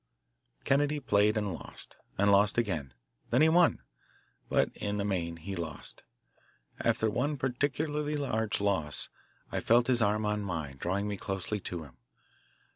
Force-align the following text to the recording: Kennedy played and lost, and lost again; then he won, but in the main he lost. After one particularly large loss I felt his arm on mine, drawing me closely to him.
Kennedy 0.63 0.99
played 0.99 1.37
and 1.37 1.53
lost, 1.53 1.95
and 2.17 2.31
lost 2.31 2.57
again; 2.57 2.95
then 3.29 3.43
he 3.43 3.49
won, 3.49 3.83
but 4.49 4.75
in 4.75 4.97
the 4.97 5.05
main 5.05 5.37
he 5.37 5.55
lost. 5.55 6.01
After 6.79 7.07
one 7.07 7.37
particularly 7.37 8.17
large 8.17 8.59
loss 8.59 9.09
I 9.51 9.59
felt 9.59 9.85
his 9.85 10.01
arm 10.01 10.25
on 10.25 10.41
mine, 10.43 10.77
drawing 10.79 11.07
me 11.07 11.17
closely 11.17 11.59
to 11.59 11.83
him. 11.83 11.97